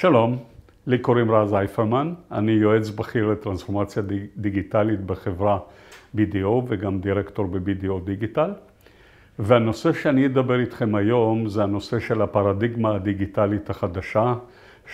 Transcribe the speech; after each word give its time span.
שלום, 0.00 0.38
לי 0.86 0.98
קוראים 0.98 1.30
רז 1.30 1.54
אייפרמן, 1.54 2.14
אני 2.32 2.52
יועץ 2.52 2.90
בכיר 2.90 3.26
לטרנספורמציה 3.26 4.02
דיגיטלית 4.36 5.00
בחברה 5.00 5.58
BDO 6.16 6.48
וגם 6.68 6.98
דירקטור 7.00 7.46
ב-BDO 7.46 8.04
דיגיטל. 8.04 8.50
והנושא 9.38 9.92
שאני 9.92 10.26
אדבר 10.26 10.60
איתכם 10.60 10.94
היום 10.94 11.48
זה 11.48 11.62
הנושא 11.62 12.00
של 12.00 12.22
הפרדיגמה 12.22 12.94
הדיגיטלית 12.94 13.70
החדשה, 13.70 14.34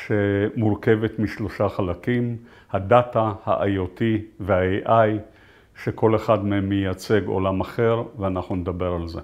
שמורכבת 0.07 1.19
משלושה 1.19 1.69
חלקים, 1.69 2.37
הדאטה, 2.73 3.33
ה-IoT 3.45 4.03
וה-AI, 4.41 5.19
שכל 5.85 6.17
אחד 6.17 6.45
מהם 6.45 6.69
מייצג 6.69 7.27
עולם 7.27 7.61
אחר, 7.61 8.03
ואנחנו 8.19 8.57
נדבר 8.57 8.93
על 8.93 9.09
זה. 9.09 9.21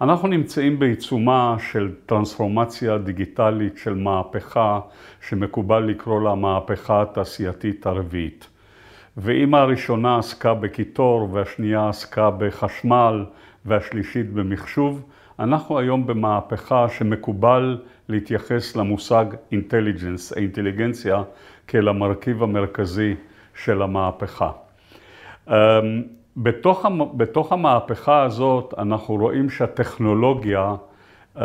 אנחנו 0.00 0.28
נמצאים 0.28 0.78
בעיצומה 0.78 1.56
של 1.70 1.94
טרנספורמציה 2.06 2.98
דיגיטלית 2.98 3.78
של 3.78 3.94
מהפכה 3.94 4.80
שמקובל 5.28 5.78
לקרוא 5.78 6.22
לה 6.22 6.34
מהפכה 6.34 7.02
התעשייתית 7.02 7.86
הרביעית. 7.86 8.48
ואם 9.16 9.54
הראשונה 9.54 10.18
עסקה 10.18 10.54
בקיטור 10.54 11.28
והשנייה 11.32 11.88
עסקה 11.88 12.30
בחשמל 12.30 13.24
והשלישית 13.64 14.32
במחשוב, 14.32 15.02
אנחנו 15.38 15.78
היום 15.78 16.06
במהפכה 16.06 16.88
שמקובל 16.88 17.78
להתייחס 18.08 18.76
למושג 18.76 19.24
אינטליג'נס, 19.52 20.32
האינטליגנציה, 20.32 21.22
כאל 21.66 21.88
המרכיב 21.88 22.42
המרכזי 22.42 23.14
של 23.54 23.82
המהפכה. 23.82 24.50
בתוך, 26.36 26.86
בתוך 27.16 27.52
המהפכה 27.52 28.22
הזאת 28.22 28.74
אנחנו 28.78 29.14
רואים 29.14 29.50
שהטכנולוגיה, 29.50 30.74
אה, 31.36 31.44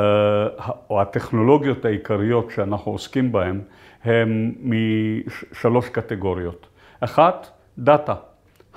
או 0.89 1.01
הטכנולוגיות 1.01 1.85
העיקריות 1.85 2.51
שאנחנו 2.51 2.91
עוסקים 2.91 3.31
בהן, 3.31 3.61
הן 4.03 4.53
משלוש 4.61 5.89
קטגוריות. 5.89 6.67
אחת, 6.99 7.47
דאטה. 7.77 8.15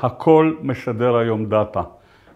הכל 0.03 0.55
משדר 0.63 1.17
היום 1.17 1.47
דאטה. 1.47 1.83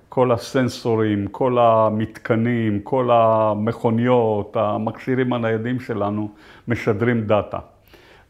כל 0.09 0.33
הסנסורים, 0.33 1.27
כל 1.27 1.59
המתקנים, 1.59 2.81
כל 2.81 3.11
המכוניות, 3.13 4.57
המכשירים 4.57 5.33
הניידים 5.33 5.81
שלנו 5.81 6.31
משדרים 6.69 7.21
דאטה. 7.27 7.59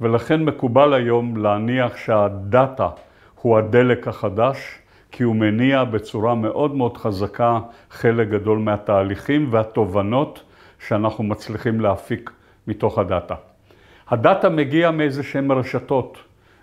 ולכן 0.00 0.44
מקובל 0.44 0.94
היום 0.94 1.36
להניח 1.36 1.96
שהדאטה 1.96 2.88
הוא 3.42 3.58
הדלק 3.58 4.08
החדש, 4.08 4.78
כי 5.12 5.22
הוא 5.22 5.36
מניע 5.36 5.84
בצורה 5.84 6.34
מאוד 6.34 6.74
מאוד 6.74 6.96
חזקה 6.96 7.60
חלק 7.90 8.28
גדול 8.28 8.58
מהתהליכים 8.58 9.48
והתובנות 9.50 10.42
שאנחנו 10.86 11.24
מצליחים 11.24 11.80
להפיק 11.80 12.30
מתוך 12.66 12.98
הדאטה. 12.98 13.34
הדאטה 14.08 14.48
מגיע 14.48 14.90
מאיזה 14.90 15.22
שהן 15.22 15.50
רשתות, 15.50 16.18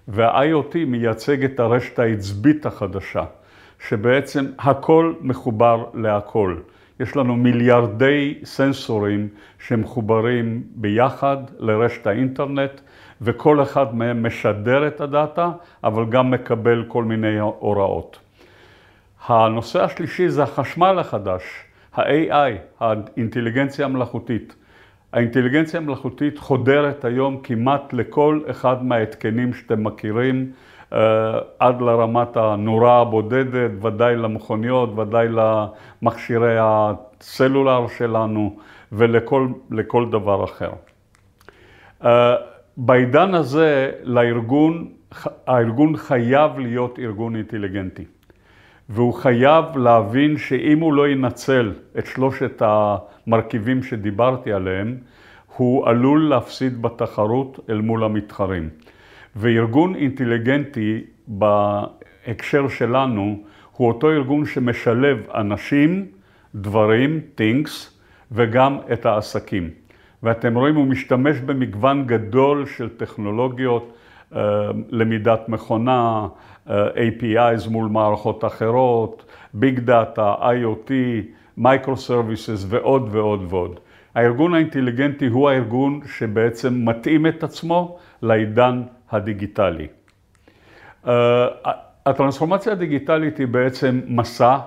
וה-IoT 0.08 0.78
מייצג 0.88 1.44
את 1.44 1.60
הרשת 1.60 2.00
העצבית 2.00 2.66
החדשה, 2.66 3.24
שבעצם 3.88 4.46
הכל 4.60 5.14
מחובר 5.22 5.86
להכל. 5.94 6.56
יש 7.00 7.16
לנו 7.16 7.36
מיליארדי 7.36 8.40
סנסורים 8.44 9.28
שמחוברים 9.68 10.64
ביחד 10.76 11.38
לרשת 11.60 12.08
האינטרנט, 12.08 12.72
וכל 13.22 13.62
אחד 13.62 13.96
מהם 13.96 14.26
משדר 14.26 14.88
את 14.88 15.02
הדאטה, 15.02 15.52
אבל 15.84 16.06
גם 16.06 16.32
מקבל 16.32 16.86
כל 16.88 17.04
מיני 17.04 17.40
הוראות. 17.40 18.20
הנושא 19.28 19.84
השלישי 19.84 20.30
זה 20.30 20.44
החשמל 20.44 21.00
החדש, 21.00 21.44
ה-AI, 21.94 22.52
האינטליגנציה 22.80 23.86
המלאכותית. 23.86 24.56
האינטליגנציה 25.14 25.80
המלאכותית 25.80 26.40
חודרת 26.40 27.06
היום 27.06 27.40
כמעט 27.44 27.94
לכל 27.94 28.42
אחד 28.52 28.86
מההתקנים 28.86 29.54
שאתם 29.54 29.84
מכירים, 29.84 30.52
אה, 30.94 31.40
עד 31.60 31.82
לרמת 31.82 32.38
הנורה 32.38 33.02
הבודדת, 33.02 33.72
ודאי 33.82 34.16
למכוניות, 34.16 35.00
ודאי 35.00 35.28
למכשירי 35.30 36.56
הסלולר 36.60 37.88
שלנו 37.98 38.58
ולכל 38.92 40.10
דבר 40.12 40.44
אחר. 40.44 40.72
אה, 42.06 42.36
בעידן 42.78 43.34
הזה 43.34 43.92
לארגון, 44.04 44.88
הארגון 45.48 45.98
חייב 45.98 46.60
להיות 46.60 47.00
ארגון 47.00 47.36
אינטליגנטי. 47.36 48.06
והוא 48.90 49.14
חייב 49.14 49.78
להבין 49.78 50.38
שאם 50.38 50.80
הוא 50.80 50.94
לא 50.94 51.08
ינצל 51.08 51.74
את 51.98 52.06
שלושת 52.06 52.62
המרכיבים 52.66 53.84
שדיברתי 53.84 54.54
עליהם, 54.54 54.98
הוא 55.58 55.88
עלול 55.88 56.30
להפסיד 56.30 56.82
בתחרות 56.82 57.60
אל 57.70 57.82
מול 57.82 58.04
המתחרים. 58.04 58.70
וארגון 59.36 59.96
אינטליגנטי 59.96 61.04
בהקשר 61.28 62.68
שלנו 62.68 63.40
הוא 63.72 63.88
אותו 63.88 64.12
ארגון 64.12 64.46
שמשלב 64.46 65.30
אנשים, 65.34 66.06
דברים, 66.56 67.20
things, 67.38 67.72
וגם 68.32 68.78
את 68.94 69.06
העסקים. 69.06 69.70
ואתם 70.24 70.58
רואים, 70.58 70.76
הוא 70.76 70.86
משתמש 70.86 71.38
במגוון 71.38 72.08
גדול 72.08 72.66
של 72.66 72.90
טכנולוגיות, 72.90 73.94
למידת 74.90 75.50
מכונה, 75.50 76.28
אה, 76.70 76.88
APIs 76.90 77.70
מול 77.70 77.90
מערכות 77.90 78.46
אחרות, 78.46 79.26
big 79.54 79.80
data, 79.80 80.36
IoT, 80.40 80.92
microservices 81.58 82.66
ועוד 82.70 83.10
ועוד 83.12 83.46
ועוד. 83.50 83.80
הארגון 84.16 84.54
האינטליגנטי 84.54 85.28
הוא 85.28 85.50
הארגון 85.50 86.00
שבעצם 86.18 86.82
מתאים 86.86 87.28
את 87.28 87.44
עצמו 87.44 87.98
לעידן 88.22 88.84
הדיגיטלי. 89.12 89.88
אה, 91.08 91.48
הטרנספורמציה 92.06 92.72
הדיגיטלית 92.72 93.38
היא 93.38 93.48
בעצם 93.48 94.02
מסע 94.08 94.58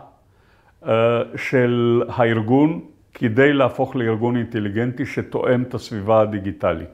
של 1.37 2.03
הארגון 2.09 2.81
כדי 3.15 3.53
להפוך 3.53 3.97
לארגון 3.97 4.37
אינטליגנטי 4.37 5.07
שתואם 5.07 5.63
את 5.63 5.75
הסביבה 5.75 6.21
הדיגיטלית. 6.21 6.89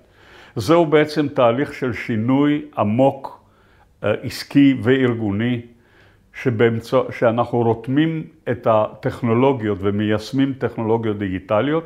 זהו 0.57 0.87
בעצם 0.87 1.29
תהליך 1.29 1.75
של 1.75 1.93
שינוי 1.93 2.63
עמוק, 2.79 3.45
אה, 4.05 4.13
עסקי 4.23 4.77
וארגוני, 4.83 5.61
שבאמצע, 6.43 6.99
שאנחנו 7.11 7.59
רותמים 7.59 8.23
את 8.51 8.67
הטכנולוגיות 8.71 9.79
ומיישמים 9.81 10.53
טכנולוגיות 10.59 11.19
דיגיטליות 11.19 11.85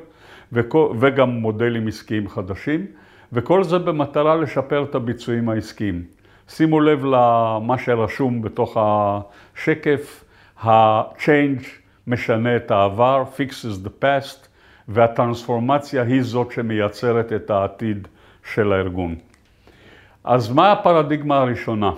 וגם 1.00 1.30
מודלים 1.30 1.88
עסקיים 1.88 2.28
חדשים, 2.28 2.86
וכל 3.32 3.64
זה 3.64 3.78
במטרה 3.78 4.36
לשפר 4.36 4.82
את 4.82 4.94
הביצועים 4.94 5.48
העסקיים. 5.48 6.02
שימו 6.48 6.80
לב 6.80 7.04
למה 7.04 7.78
שרשום 7.78 8.42
בתוך 8.42 8.76
השקף, 8.80 10.24
ה-change 10.62 11.64
משנה 12.06 12.56
את 12.56 12.70
העבר, 12.70 13.24
fixes 13.36 13.86
the 13.86 14.04
past, 14.04 14.46
והטרנספורמציה 14.88 16.02
היא 16.02 16.22
זאת 16.22 16.52
שמייצרת 16.52 17.32
את 17.32 17.50
העתיד 17.50 18.08
של 18.44 18.72
הארגון. 18.72 19.14
אז 20.24 20.52
מה 20.52 20.72
הפרדיגמה 20.72 21.38
הראשונה? 21.38 21.92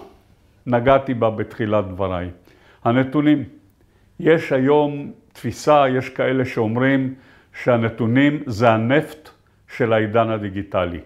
נגעתי 0.66 1.14
בה 1.14 1.30
בתחילת 1.30 1.88
דבריי. 1.88 2.30
הנתונים. 2.84 3.44
יש 4.20 4.52
היום 4.52 5.12
תפיסה, 5.32 5.88
יש 5.88 6.08
כאלה 6.08 6.44
שאומרים 6.44 7.14
שהנתונים 7.62 8.42
זה 8.46 8.70
הנפט 8.70 9.28
של 9.76 9.92
העידן 9.92 10.30
הדיגיטלי. 10.30 11.00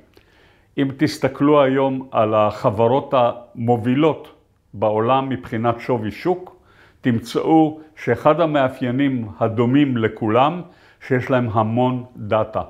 אם 0.78 0.89
תסתכלו 0.97 1.62
היום 1.62 2.09
על 2.11 2.34
החברות 2.34 3.15
המובילות 3.17 4.33
בעולם 4.75 5.28
מבחינת 5.28 5.81
שווי 5.81 6.11
שוק, 6.11 6.56
תמצאו 7.00 7.81
שאחד 7.97 8.41
המאפיינים 8.41 9.28
הדומים 9.41 9.97
לכולם, 9.97 10.62
שיש 11.06 11.31
להם 11.31 11.49
המון 11.53 12.05
דאטה. 12.17 12.62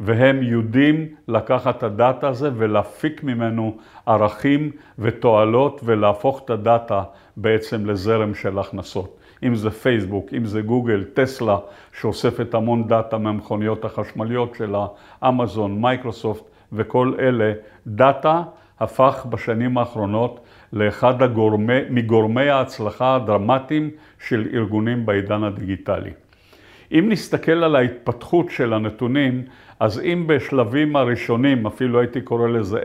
והם 0.00 0.42
יודעים 0.42 1.06
לקחת 1.28 1.78
את 1.78 1.82
הדאטה 1.82 2.28
הזה 2.28 2.50
ולהפיק 2.56 3.24
ממנו 3.24 3.76
ערכים 4.06 4.70
ותועלות 4.98 5.80
ולהפוך 5.84 6.42
את 6.44 6.50
הדאטה 6.50 7.02
בעצם 7.36 7.86
לזרם 7.86 8.34
של 8.34 8.58
הכנסות. 8.58 9.16
אם 9.42 9.54
זה 9.54 9.70
פייסבוק, 9.70 10.26
אם 10.36 10.44
זה 10.44 10.60
גוגל, 10.60 11.04
טסלה, 11.14 11.58
שאוספת 12.00 12.54
המון 12.54 12.88
דאטה 12.88 13.18
מהמכוניות 13.18 13.84
החשמליות 13.84 14.54
שלה, 14.54 14.86
אמזון, 15.28 15.80
מייקרוסופט 15.80 16.44
וכל 16.72 17.14
אלה, 17.18 17.52
דאטה 17.86 18.42
הפך 18.80 19.26
בשנים 19.30 19.78
האחרונות 19.78 20.40
לאחד 20.72 21.22
הגורמי, 21.22 21.80
מגורמי 21.90 22.48
ההצלחה 22.48 23.16
הדרמטיים 23.16 23.90
של 24.28 24.48
ארגונים 24.54 25.06
בעידן 25.06 25.44
הדיגיטלי. 25.44 26.10
אם 26.92 27.06
נסתכל 27.08 27.64
על 27.64 27.76
ההתפתחות 27.76 28.50
של 28.50 28.72
הנתונים, 28.72 29.42
אז 29.80 30.00
אם 30.00 30.24
בשלבים 30.26 30.96
הראשונים, 30.96 31.66
אפילו 31.66 32.00
הייתי 32.00 32.20
קורא 32.20 32.48
לזה 32.48 32.80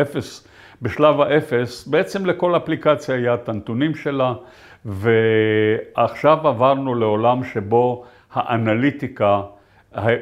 אפס, 0.00 0.48
בשלב 0.82 1.20
האפס, 1.20 1.86
בעצם 1.86 2.26
לכל 2.26 2.56
אפליקציה 2.56 3.14
היה 3.14 3.34
את 3.34 3.48
הנתונים 3.48 3.94
שלה, 3.94 4.34
ועכשיו 4.84 6.48
עברנו 6.48 6.94
לעולם 6.94 7.44
שבו 7.44 8.04
האנליטיקה, 8.32 9.42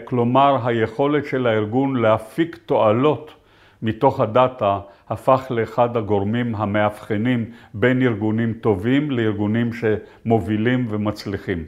כלומר 0.05 0.57
היכולת 0.65 1.25
של 1.27 1.47
הארגון 1.47 1.97
להפיק 1.97 2.59
תועלות 2.67 3.35
מתוך 3.83 4.21
ה 4.21 4.32
data 4.32 4.79
הפך 5.09 5.47
לאחד 5.51 5.97
הגורמים 5.97 6.55
המאבחנים 6.55 7.45
בין 7.75 8.03
ארגונים 8.03 8.53
טובים 8.53 9.11
לארגונים 9.11 9.71
שמובילים 9.73 10.87
ומצליחים. 10.91 11.65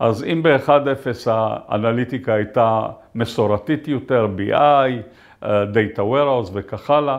אז 0.00 0.24
אם 0.24 0.42
ב-1.0 0.42 1.30
האנליטיקה 1.30 2.34
הייתה 2.34 2.86
מסורתית 3.14 3.88
יותר, 3.88 4.28
BI, 4.36 4.90
Data 5.44 5.98
Warehouse 5.98 6.50
וכך 6.52 6.90
הלאה, 6.90 7.18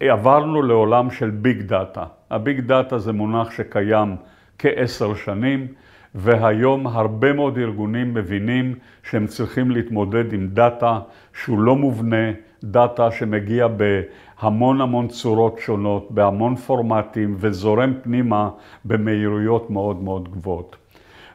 עברנו 0.00 0.62
לעולם 0.62 1.10
של 1.10 1.30
big 1.30 1.62
data. 1.62 2.04
ה 2.30 2.38
big 2.38 2.60
data 2.60 2.98
זה 2.98 3.12
מונח 3.12 3.50
שקיים 3.50 4.16
כעשר 4.58 5.14
שנים, 5.14 5.66
והיום 6.14 6.86
הרבה 6.86 7.32
מאוד 7.32 7.58
ארגונים 7.58 8.14
מבינים 8.14 8.74
שהם 9.02 9.26
צריכים 9.26 9.70
להתמודד 9.70 10.32
עם 10.32 10.48
data 10.48 10.98
שהוא 11.34 11.60
לא 11.60 11.76
מובנה, 11.76 12.30
data 12.64 13.10
שמגיע 13.10 13.66
בהמון 13.68 14.80
המון 14.80 15.08
צורות 15.08 15.58
שונות, 15.58 16.10
בהמון 16.10 16.56
פורמטים 16.56 17.34
וזורם 17.38 17.94
פנימה 18.02 18.50
במהירויות 18.84 19.70
מאוד 19.70 20.02
מאוד 20.02 20.30
גבוהות. 20.30 20.76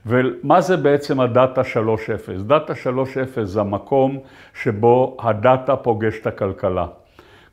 ומה 0.05 0.61
זה 0.61 0.77
בעצם 0.77 1.19
ה 1.19 1.27
data 1.27 1.61
3.0? 1.61 2.41
data 2.41 2.73
3.0 2.73 3.43
זה 3.43 3.61
המקום 3.61 4.19
שבו 4.53 5.17
ה 5.19 5.30
data 5.30 5.75
פוגש 5.75 6.19
את 6.21 6.27
הכלכלה. 6.27 6.87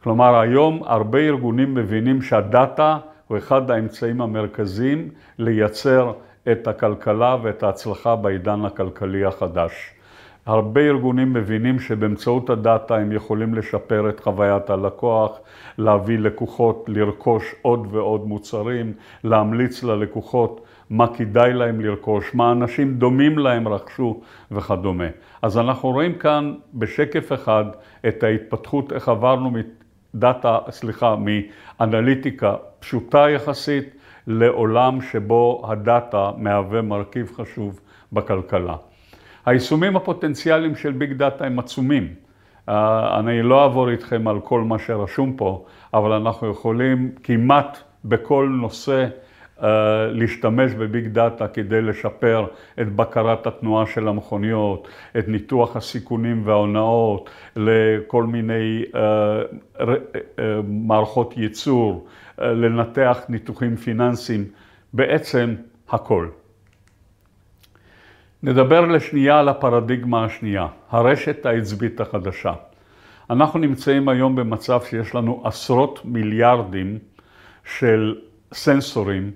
כלומר, 0.03 0.39
היום 0.39 0.83
הרבה 0.85 1.19
ארגונים 1.19 1.75
מבינים 1.75 2.23
שה 2.23 2.55
data 2.55 2.99
הוא 3.29 3.39
אחד 3.39 3.71
האמצעים 3.71 4.21
המרכזיים 4.21 5.09
לייצר 5.39 6.13
את 6.53 6.69
הכלכלה 6.69 7.37
ואת 7.43 7.63
ההצלחה 7.63 8.17
בעידן 8.17 8.65
הכלכלי 8.65 9.25
החדש. 9.25 9.73
הרבה 10.47 10.81
ארגונים 10.81 11.33
מבינים 11.33 11.81
שבאמצעות 11.81 12.51
הדאטה 12.51 12.97
הם 12.97 13.13
יכולים 13.13 13.55
לשפר 13.55 14.09
את 14.09 14.21
חוויית 14.21 14.71
הלקוח, 14.71 15.39
להביא 15.79 16.19
לקוחות 16.19 16.85
לרכוש 16.89 17.55
עוד 17.63 17.87
ועוד 17.91 18.27
מוצרים, 18.27 18.93
להמליץ 19.25 19.83
ללקוחות 19.83 20.61
מה 20.91 21.15
כדאי 21.15 21.53
להם 21.53 21.81
לרכוש, 21.81 22.35
מה 22.35 22.53
אנשים 22.53 22.95
דומים 22.95 23.39
להם 23.39 23.69
רכשו 23.69 24.21
וכדומה. 24.51 25.05
אז 25.43 25.59
אנחנו 25.59 25.89
רואים 25.91 26.15
כאן 26.15 26.55
בשקף 26.75 27.33
אחד 27.33 27.65
את 28.09 28.23
ההתפתחות, 28.23 28.93
איך 28.93 29.09
עברנו 29.09 29.53
מדאטה, 30.15 30.59
סליחה, 30.71 31.17
מאנליטיקה 31.81 32.55
פשוטה 32.81 33.31
יחסית 33.31 33.95
לעולם 34.27 35.01
שבו 35.01 35.63
ה 35.69 35.81
data 35.81 36.31
מהווה 36.37 36.83
מרכיב 36.83 37.33
חשוב 37.37 37.81
בכלכלה. 38.13 38.77
היישומים 39.47 39.97
הפוטנציאליים 39.97 40.77
של 40.77 40.93
big 40.93 41.13
data 41.13 41.45
הם 41.47 41.59
עצומים. 41.59 42.09
אני 43.19 43.43
לא 43.43 43.63
אעבור 43.63 43.91
איתכם 43.91 44.29
על 44.29 44.41
כל 44.41 44.61
מה 44.61 44.79
שרשום 44.79 45.37
פה, 45.37 45.65
אבל 45.95 46.13
אנחנו 46.13 46.51
יכולים 46.51 47.13
כמעט 47.23 47.79
בכל 48.05 48.49
נושא 48.61 49.07
להשתמש 50.11 50.73
ב 50.73 50.81
big 50.81 51.07
data 51.07 51.49
כדי 51.49 51.83
לשפר 51.83 52.47
את 52.81 52.93
בקרת 52.97 53.47
התנועה 53.47 53.87
של 53.87 54.09
המכוניות, 54.09 54.89
את 55.19 55.29
ניתוח 55.29 55.77
הסיכונים 55.77 56.43
וההונאות, 56.45 57.31
לכל 57.57 58.25
מיני 58.25 58.85
מערכות 60.69 61.35
ייצור, 61.37 62.07
לנתח 62.39 63.19
ניתוחים 63.29 63.77
פיננסיים, 63.77 64.45
בעצם 64.93 65.55
הכל. 65.91 66.27
נדבר 68.45 68.81
לשנייה 68.81 69.39
על 69.39 69.49
הפרדיגמה 69.49 70.25
השנייה, 70.25 70.67
הרשת 70.91 71.47
העצבית 71.47 72.01
החדשה. 72.01 72.53
אנחנו 73.31 73.59
נמצאים 73.59 74.09
היום 74.09 74.37
במצב 74.37 74.81
שיש 74.83 75.15
לנו 75.15 75.43
עשרות 75.45 76.01
מיליארדים 76.05 76.99
של 77.65 78.15
סנסורים 78.53 79.31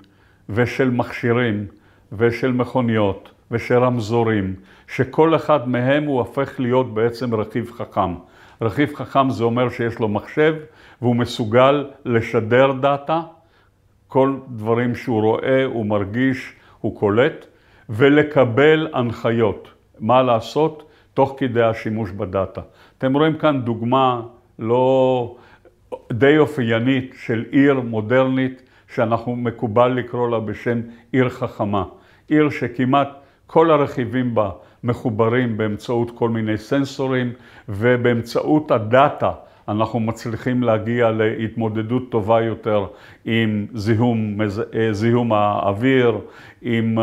ושל 0.49 0.91
מכשירים 0.91 1.67
ושל 2.13 2.53
מכוניות 2.53 3.31
ושל 3.51 3.79
רמזורים, 3.79 4.55
שכל 4.89 5.37
אחד 5.37 5.69
מהם 5.69 6.05
הוא 6.05 6.19
הופך 6.19 6.61
להיות 6.61 6.95
בעצם 6.95 7.35
רכיב 7.35 7.71
חכם. 7.73 8.15
רכיב 8.61 8.95
חכם 8.95 9.31
זה 9.31 9.45
אומר 9.45 9.69
שיש 9.71 9.99
לו 9.99 10.09
מחשב 10.09 10.55
והוא 11.03 11.17
מסוגל 11.17 11.87
לשדר 12.05 12.73
data, 12.73 13.21
כל 14.09 14.37
דברים 14.49 14.95
שהוא 14.95 15.21
רואה, 15.21 15.65
הוא 15.65 15.87
מרגיש, 15.87 16.53
הוא 16.81 17.01
קולט, 17.01 17.47
ולקבל 17.89 18.89
הנחיות, 18.93 19.69
מה 20.01 20.23
לעשות 20.23 20.91
תוך 21.15 21.35
כדי 21.39 21.63
השימוש 21.63 22.11
ב 22.11 22.19
data. 22.19 22.61
אתם 22.99 23.15
רואים 23.15 23.39
כאן 23.39 23.61
דוגמה 23.65 24.23
לא 24.59 25.37
די 26.13 26.39
אופיינית 26.39 27.15
של 27.19 27.45
עיר 27.51 27.81
מודרנית 27.81 28.63
שאנחנו 28.95 29.37
מקובל 29.37 29.89
לקרוא 29.89 30.31
לה 30.31 30.41
בשם 30.41 30.81
עיר 31.13 31.29
חכמה. 31.29 31.85
עיר 32.29 32.51
שכמעט 32.51 33.09
כל 33.47 33.71
הרכיבים 33.71 34.35
בה 34.35 34.51
מחוברים 34.85 35.57
באמצעות 35.57 36.11
כל 36.11 36.29
מיני 36.29 36.59
סנסורים 36.59 37.33
ובאמצעות 37.69 38.71
הדאטה 38.71 39.33
אנחנו 39.69 40.01
מצליחים 40.01 40.63
להגיע 40.63 41.11
להתמודדות 41.11 42.11
טובה 42.11 42.43
יותר 42.43 42.87
עם 43.25 43.67
זיהום, 43.75 44.39
זיהום 44.93 45.33
האוויר, 45.33 46.19
עם, 46.63 46.99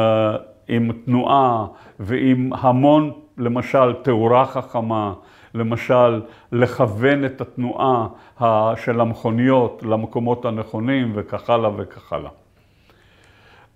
עם 0.67 0.91
תנועה 1.05 1.65
ועם 1.99 2.53
המון, 2.53 3.11
למשל, 3.37 3.93
תאורה 4.01 4.45
חכמה, 4.45 5.13
למשל, 5.55 6.21
לכוון 6.51 7.25
את 7.25 7.41
התנועה 7.41 8.07
של 8.75 9.01
המכוניות 9.01 9.83
למקומות 9.85 10.45
הנכונים 10.45 11.11
וכך 11.15 11.49
הלאה 11.49 11.71
וכך 11.77 12.13
הלאה. 12.13 12.31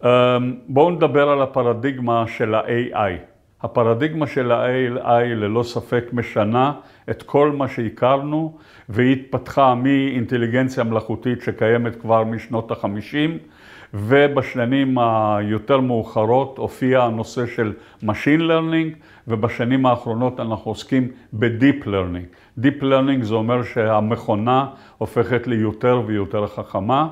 אמ, 0.03 0.55
בואו 0.67 0.89
נדבר 0.89 1.29
על 1.29 1.41
הפרדיגמה 1.41 2.23
של 2.27 2.55
ה-AI. 2.55 3.11
הפרדיגמה 3.61 4.27
של 4.27 4.51
ה-AI 4.51 5.23
ללא 5.25 5.63
ספק 5.63 6.05
משנה 6.13 6.73
את 7.09 7.23
כל 7.23 7.51
מה 7.51 7.67
שהכרנו 7.67 8.57
והיא 8.89 9.11
התפתחה 9.11 9.75
מאינטליגנציה 9.75 10.83
מלאכותית 10.83 11.41
שקיימת 11.41 11.95
כבר 12.01 12.23
משנות 12.23 12.71
החמישים 12.71 13.37
ובשנים 13.93 14.97
היותר 14.97 15.79
מאוחרות 15.79 16.57
הופיע 16.57 17.03
הנושא 17.03 17.45
של 17.45 17.73
Machine 18.03 18.41
Learning 18.41 18.95
ובשנים 19.27 19.85
האחרונות 19.85 20.39
אנחנו 20.39 20.71
עוסקים 20.71 21.07
ב-Deep 21.33 21.85
Learning. 21.85 22.59
Deep 22.61 22.81
Learning 22.81 23.23
זה 23.23 23.35
אומר 23.35 23.63
שהמכונה 23.63 24.65
הופכת 24.97 25.47
ליותר 25.47 26.01
ויותר 26.05 26.47
חכמה 26.47 27.07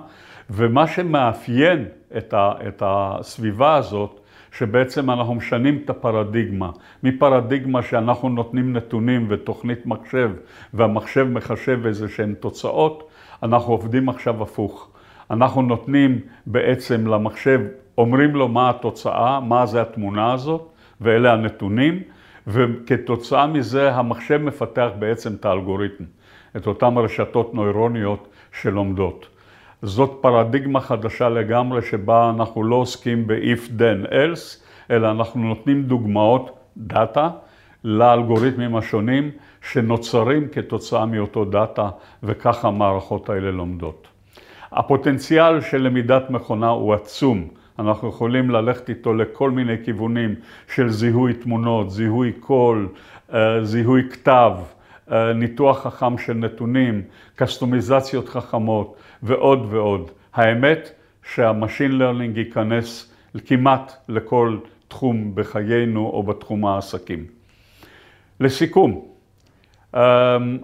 ומה 0.50 0.88
שמאפיין 0.88 1.86
את, 2.17 2.34
ה, 2.34 2.51
את 2.67 2.84
הסביבה 2.86 3.75
הזאת 3.75 4.20
שבעצם 4.58 5.12
אנחנו 5.12 5.36
משנים 5.36 5.82
את 5.84 5.89
הפרדיגמה, 5.89 6.70
מפרדיגמה 7.03 7.84
שאנחנו 7.84 8.29
נותנים 8.29 8.74
נתונים 8.74 9.25
ותוכנית 9.29 9.86
מחשב 9.86 10.32
והמחשב 10.74 11.27
מחשב 11.32 11.86
איזה 11.86 12.10
שהן 12.10 12.34
תוצאות, 12.39 13.10
אנחנו 13.44 13.74
עובדים 13.74 14.10
עכשיו 14.10 14.44
הפוך. 14.44 14.89
אנחנו 15.32 15.62
נותנים 15.62 16.20
בעצם 16.46 17.08
למחשב, 17.08 17.62
אומרים 17.98 18.36
לו 18.36 18.48
מה 18.48 18.70
התוצאה, 18.70 19.39
מה 19.39 19.65
זה 19.65 19.82
התמונה 19.82 20.34
הזאת, 20.34 20.70
ואלה 21.01 21.34
הנתונים, 21.34 22.01
וכתוצאה 22.48 23.48
מזה 23.48 23.96
המחשב 23.96 24.38
מפתח 24.38 24.89
בעצם 25.00 25.34
את 25.34 25.46
האלגוריתם, 25.46 26.03
את 26.55 26.67
אותן 26.67 26.98
רשתות 26.98 27.53
נוירוניות 27.53 28.27
שלומדות. 28.62 29.27
זאת 29.82 30.17
פרדיגמה 30.22 30.82
חדשה 30.82 31.29
לגמרי 31.29 31.82
שבה 31.82 32.29
אנחנו 32.29 32.63
לא 32.63 32.75
עוסקים 32.75 33.27
ב-if 33.27 33.70
then 33.79 34.12
else, 34.12 34.63
אלא 34.91 35.12
אנחנו 35.12 35.41
נותנים 35.41 35.84
דוגמאות, 35.84 36.51
data, 36.77 37.29
לאלגוריתמים 37.84 38.75
השונים 38.75 39.32
שנוצרים 39.72 40.48
כתוצאה 40.48 41.05
מאותו 41.05 41.46
data, 41.45 41.89
וככה 42.24 42.67
המערכות 42.67 43.29
האלה 43.29 43.51
לומדות. 43.51 44.14
הפוטנציאל 44.72 45.62
של 45.62 45.81
למידת 45.81 46.29
מכונה 46.29 46.67
הוא 46.67 46.93
עצום. 46.93 47.48
אנחנו 47.79 48.10
יכולים 48.10 48.50
ללכת 48.50 48.89
איתו 48.89 49.13
לכל 49.13 49.51
מיני 49.51 49.74
כיוונים 49.86 50.36
של 50.75 50.89
זיהוי 50.89 51.34
תמונות, 51.34 51.91
זיהוי 51.91 52.31
קול, 52.31 52.88
אה, 53.34 53.63
זיהוי 53.63 54.10
כתב, 54.10 54.51
אה, 55.12 55.34
ניתוח 55.34 55.84
חכם 55.88 56.17
של 56.17 56.34
נתונים, 56.34 57.01
קסטומיזציות 57.36 58.29
חכמות 58.29 58.95
ועוד 59.24 59.67
ועוד. 59.69 60.12
האמת 60.34 60.91
שה 61.34 61.53
machine 61.53 61.98
learning 61.98 62.38
ייכנס 62.38 63.13
כמעט 63.45 63.93
לכל 64.10 64.57
תחום 64.88 65.31
בחיינו 65.36 66.10
או 66.10 66.24
בתחום 66.24 66.65
העסקים. 66.65 67.25
לסיכום, 68.39 69.05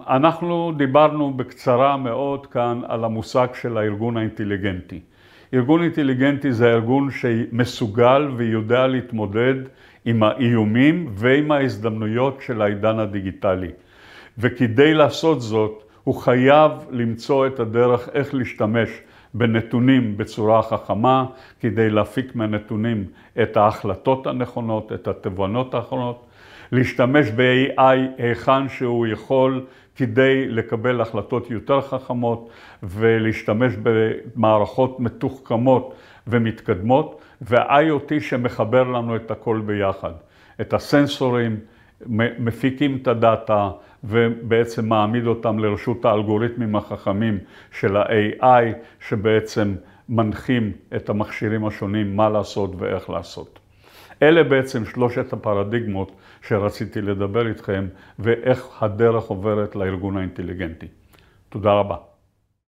אנחנו 0.08 0.72
דיברנו 0.76 1.32
בקצרה 1.32 1.96
מאוד 1.96 2.46
כאן 2.46 2.80
על 2.86 3.04
המושג 3.04 3.46
של 3.54 3.78
הארגון 3.78 4.16
האינטליגנטי. 4.16 5.00
ארגון 5.54 5.82
אינטליגנטי 5.82 6.52
זה 6.52 6.70
ארגון 6.70 7.10
שמסוגל 7.10 8.28
ויודע 8.36 8.86
להתמודד 8.86 9.54
עם 10.04 10.22
האיומים 10.22 11.08
ועם 11.14 11.52
ההזדמנויות 11.52 12.38
של 12.46 12.62
העידן 12.62 12.98
הדיגיטלי. 12.98 13.70
וכדי 14.38 14.94
לעשות 14.94 15.40
זאת, 15.42 15.84
הוא 16.04 16.14
חייב 16.14 16.72
למצוא 16.90 17.46
את 17.46 17.60
הדרך 17.60 18.08
איך 18.14 18.34
להשתמש 18.34 18.88
בנתונים 19.34 20.16
בצורה 20.16 20.62
חכמה, 20.62 21.26
כדי 21.60 21.90
להפיק 21.90 22.36
מהנתונים 22.36 23.04
את 23.42 23.56
ההחלטות 23.56 24.26
הנכונות, 24.26 24.92
את 24.92 25.08
התובנות 25.08 25.74
האחרונות, 25.74 26.26
להשתמש 26.72 27.30
ב-AI 27.36 27.96
היכן 28.18 28.68
שהוא 28.68 29.06
יכול 29.06 29.64
כדי 29.96 30.48
לקבל 30.48 31.00
החלטות 31.00 31.50
יותר 31.50 31.80
חכמות 31.80 32.50
ולהשתמש 32.82 33.72
במערכות 33.82 35.00
מתוחכמות 35.00 35.94
ומתקדמות, 36.26 37.20
ו-IoT 37.42 38.20
שמחבר 38.20 38.82
לנו 38.82 39.16
את 39.16 39.30
הכל 39.30 39.62
ביחד. 39.66 40.12
את 40.60 40.74
הסנסורים, 40.74 41.56
מפיקים 42.38 42.98
את 43.02 43.08
הדאטה 43.08 43.70
ובעצם 44.04 44.88
מעמיד 44.88 45.26
אותם 45.26 45.58
לרשות 45.58 46.04
האלגוריתמים 46.04 46.76
החכמים 46.76 47.38
של 47.72 47.96
ה-AI, 47.96 48.74
שבעצם 49.08 49.74
מנחים 50.08 50.72
את 50.96 51.08
המכשירים 51.08 51.66
השונים 51.66 52.16
מה 52.16 52.28
לעשות 52.28 52.70
ואיך 52.78 53.10
לעשות. 53.10 53.58
אלה 54.22 54.44
בעצם 54.44 54.84
שלושת 54.84 55.32
הפרדיגמות 55.32 56.12
שרציתי 56.42 57.00
לדבר 57.00 57.48
איתכם, 57.48 57.86
ואיך 58.18 58.82
הדרך 58.82 59.24
עוברת 59.24 59.76
לארגון 59.76 60.16
האינטליגנטי. 60.16 60.86
תודה 61.48 61.72
רבה. 61.72 62.11